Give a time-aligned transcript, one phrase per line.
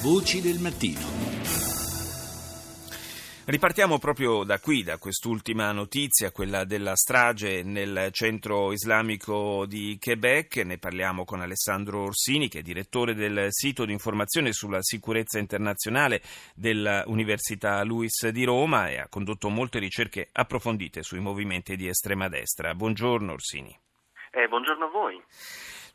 [0.00, 1.00] Voci del mattino.
[3.46, 10.58] Ripartiamo proprio da qui, da quest'ultima notizia, quella della strage nel centro islamico di Quebec.
[10.58, 16.22] Ne parliamo con Alessandro Orsini, che è direttore del sito di informazione sulla sicurezza internazionale
[16.54, 22.72] dell'Università Luis di Roma e ha condotto molte ricerche approfondite sui movimenti di estrema destra.
[22.72, 23.76] Buongiorno Orsini.
[24.30, 25.20] Eh, buongiorno a voi.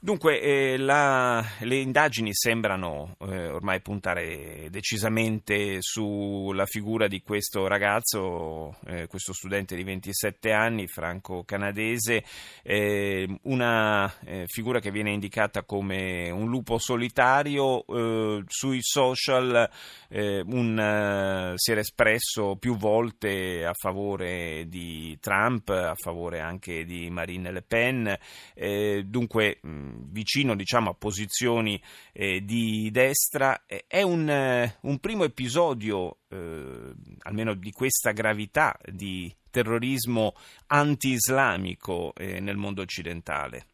[0.03, 8.75] Dunque, eh, la, le indagini sembrano eh, ormai puntare decisamente sulla figura di questo ragazzo,
[8.85, 12.21] eh, questo studente di 27 anni, franco-canadese,
[12.63, 17.85] eh, una eh, figura che viene indicata come un lupo solitario.
[17.85, 19.69] Eh, sui social
[20.09, 27.51] un, si era espresso più volte a favore di Trump, a favore anche di Marine
[27.51, 28.17] Le Pen.
[29.05, 29.59] dunque,
[29.95, 37.53] vicino diciamo, a posizioni eh, di destra, è un, eh, un primo episodio, eh, almeno
[37.53, 40.33] di questa gravità, di terrorismo
[40.67, 43.67] anti-islamico eh, nel mondo occidentale.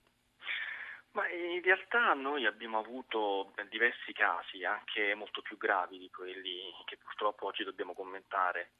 [1.11, 6.97] Ma in realtà noi abbiamo avuto diversi casi, anche molto più gravi di quelli che
[6.97, 8.71] purtroppo oggi dobbiamo commentare.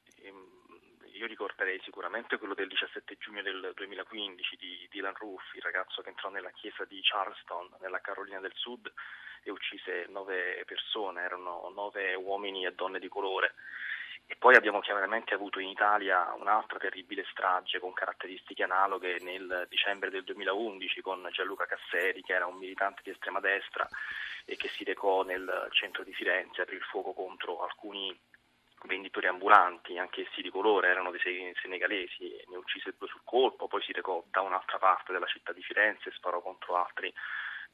[1.12, 6.08] Io ricorderei sicuramente quello del 17 giugno del 2015 di Dylan Roof, il ragazzo che
[6.10, 8.90] entrò nella chiesa di Charleston, nella Carolina del Sud,
[9.42, 13.54] e uccise nove persone, erano nove uomini e donne di colore.
[14.26, 20.08] E poi abbiamo chiaramente avuto in Italia un'altra terribile strage con caratteristiche analoghe nel dicembre
[20.08, 23.88] del 2011 con Gianluca Casseri, che era un militante di estrema destra
[24.44, 28.16] e che si recò nel centro di Firenze, aprì il fuoco contro alcuni
[28.86, 33.82] venditori ambulanti, anche essi di colore, erano dei senegalesi, ne uccise due sul colpo, poi
[33.82, 37.12] si recò da un'altra parte della città di Firenze e sparò contro altri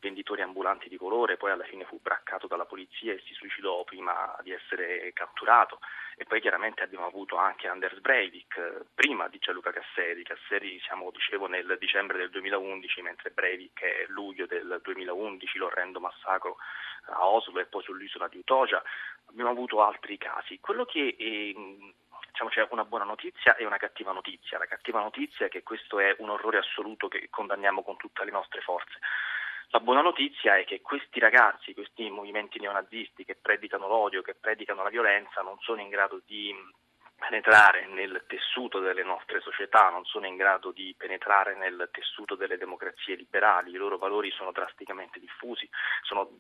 [0.01, 4.37] venditori ambulanti di colore, poi alla fine fu braccato dalla polizia e si suicidò prima
[4.43, 5.81] di essere catturato.
[6.17, 10.23] E poi chiaramente abbiamo avuto anche Anders Breivik, prima di Gianluca Casseri.
[10.23, 16.57] Casseri siamo, dicevo, nel dicembre del 2011, mentre Breivik è luglio del 2011, l'orrendo massacro
[17.09, 18.83] a Oslo e poi sull'isola di Utoja.
[19.27, 20.59] Abbiamo avuto altri casi.
[20.59, 21.55] Quello che eh,
[22.31, 24.59] diciamo, c'è una buona notizia e una cattiva notizia.
[24.59, 28.31] La cattiva notizia è che questo è un orrore assoluto che condanniamo con tutte le
[28.31, 28.99] nostre forze.
[29.71, 34.83] La buona notizia è che questi ragazzi, questi movimenti neonazisti che predicano l'odio, che predicano
[34.83, 36.55] la violenza, non sono in grado di
[37.17, 42.59] penetrare nel tessuto delle nostre società, non sono in grado di penetrare nel tessuto delle
[42.59, 45.69] democrazie liberali, i loro valori sono drasticamente diffusi,
[46.03, 46.39] sono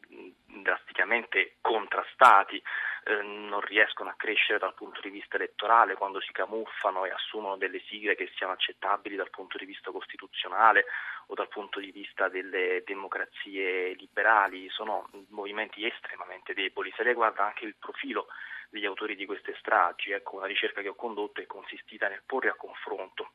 [0.63, 2.63] drasticamente contrastati,
[3.09, 7.57] eh, non riescono a crescere dal punto di vista elettorale quando si camuffano e assumono
[7.57, 10.87] delle sigle che siano accettabili dal punto di vista costituzionale
[11.29, 16.93] o dal punto di vista delle democrazie liberali, sono movimenti estremamente deboli.
[16.97, 18.27] Se lei guarda anche il profilo
[18.71, 20.11] degli autori di queste stragi.
[20.11, 23.31] Ecco, una ricerca che ho condotto è consistita nel porre a confronto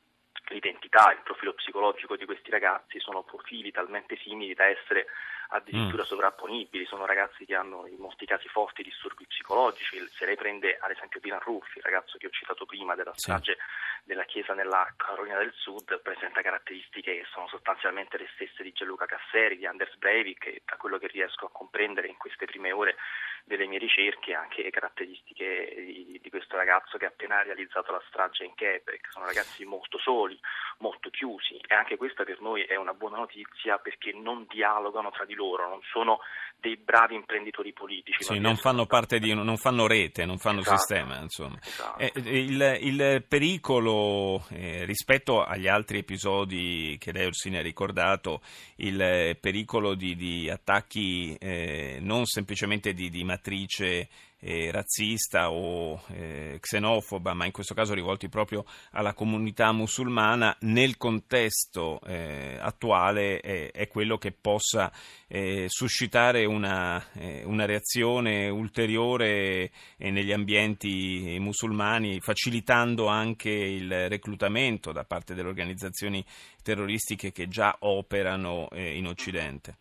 [0.52, 5.06] l'identità, il profilo psicologico di questi ragazzi sono profili talmente simili da essere
[5.52, 6.06] addirittura mm.
[6.06, 10.90] sovrapponibili, sono ragazzi che hanno in molti casi forti disturbi psicologici, se lei prende ad
[10.90, 13.60] esempio Dylan Ruffi, il ragazzo che ho citato prima della strage sì.
[14.04, 19.06] della chiesa nella Carolina del Sud, presenta caratteristiche che sono sostanzialmente le stesse di Gianluca
[19.06, 22.96] Casseri, di Anders Breivik da quello che riesco a comprendere in queste prime ore
[23.44, 28.44] delle mie ricerche anche caratteristiche di, di, questo ragazzo che ha appena realizzato la strage
[28.44, 29.10] in Quebec.
[29.10, 30.38] Sono ragazzi molto soli,
[30.78, 35.24] molto chiusi e anche questa per noi è una buona notizia perché non dialogano tra
[35.24, 36.20] di loro, non sono
[36.62, 38.22] dei bravi imprenditori politici.
[38.22, 41.58] Sì, non, fanno parte di, non fanno rete, non fanno esatto, sistema, insomma.
[41.60, 41.98] Esatto.
[41.98, 48.40] Eh, il, il, pericolo eh, rispetto agli altri episodi che lei Orsini ha ricordato,
[48.76, 54.08] il pericolo di, di attacchi eh, non semplicemente di, di matrice
[54.44, 60.96] eh, razzista o eh, xenofoba, ma in questo caso rivolti proprio alla comunità musulmana, nel
[60.96, 64.92] contesto eh, attuale è quello che possa
[65.28, 74.90] eh, suscitare una, eh, una, reazione ulteriore eh, negli ambienti musulmani, facilitando anche il reclutamento
[74.92, 76.24] da parte delle organizzazioni
[76.62, 79.76] terroristiche che già operano in Occidente.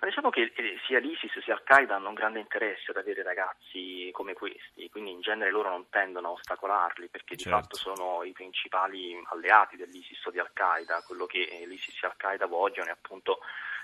[0.00, 4.10] Ma diciamo che eh, sia l'ISIS sia Al-Qaeda hanno un grande interesse ad avere ragazzi
[4.12, 7.42] come questi, quindi in genere loro non tendono a ostacolarli perché certo.
[7.42, 12.46] di fatto sono i principali alleati dell'ISIS o di Al-Qaeda, quello che l'ISIS e Al-Qaeda
[12.46, 13.40] vogliono è appunto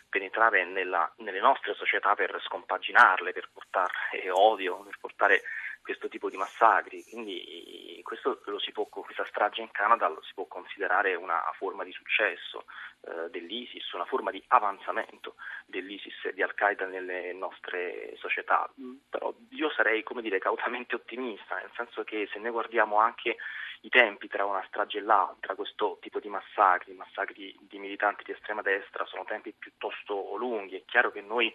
[0.09, 5.43] penetrare nella, nelle nostre società per scompaginarle, per portare odio, per portare
[5.85, 7.05] questo tipo di massacri.
[7.05, 8.03] Quindi
[8.73, 12.65] può, questa strage in Canada lo si può considerare una forma di successo
[13.03, 15.37] eh, dell'ISIS, una forma di avanzamento
[15.67, 18.69] dell'ISIS e di Al-Qaeda nelle nostre società.
[19.09, 23.37] Però io sarei, come dire, cautamente ottimista, nel senso che se noi guardiamo anche
[23.83, 28.33] i tempi tra una strage e l'altra, questo tipo di massacri, massacri di militanti di
[28.33, 30.77] estrema destra, sono tempi piuttosto lunghi.
[30.77, 31.55] È chiaro che noi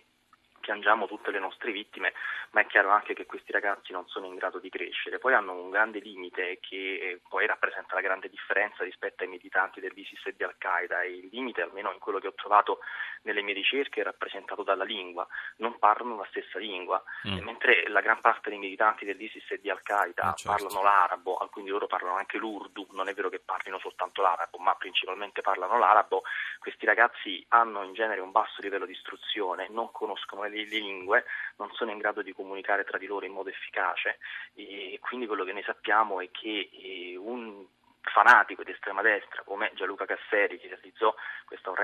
[0.60, 2.14] piangiamo tutte le nostre vittime,
[2.52, 5.20] ma è chiaro anche che questi ragazzi non sono in grado di crescere.
[5.20, 9.80] Poi hanno un grande limite che eh, poi rappresenta la grande differenza rispetto ai militanti
[9.80, 12.80] dell'ISIS e di Al-Qaeda e il limite, almeno in quello che ho trovato
[13.24, 15.28] nelle mie ricerche, è rappresentato dalla lingua.
[15.58, 17.40] Non parlano la stessa lingua, mm.
[17.40, 20.52] mentre la gran parte dei militanti dell'ISIS e di Al-Qaeda ah, certo.
[20.52, 24.58] parlano l'arabo, alcuni di loro parlano anche l'urdu, non è vero che parlino soltanto l'arabo,
[24.58, 26.24] ma principalmente parlano l'arabo,
[26.60, 31.26] questi ragazzi hanno in genere un basso livello di istruzione, non conoscono le le lingue
[31.58, 34.20] non sono in grado di comunicare tra di loro in modo efficace.
[34.56, 37.66] E quindi quello che noi sappiamo è che eh, un
[38.02, 41.14] fanatico di estrema destra come Gianluca Casseri che realizzò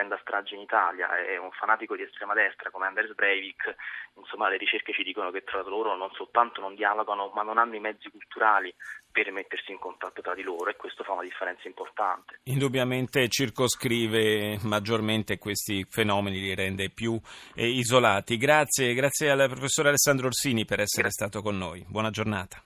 [0.06, 3.76] orrenda strage in Italia e un fanatico di estrema destra come Anders Breivik,
[4.16, 7.76] insomma le ricerche ci dicono che tra loro non soltanto non dialogano ma non hanno
[7.76, 8.74] i mezzi culturali
[9.12, 12.40] per mettersi in contatto tra di loro e questo fa una differenza importante.
[12.44, 17.20] Indubbiamente circoscrive maggiormente questi fenomeni, li rende più
[17.56, 18.38] eh, isolati.
[18.38, 21.28] Grazie, grazie al professore Alessandro Orsini per essere grazie.
[21.28, 21.86] stato con noi.
[21.88, 22.65] Buona giornata.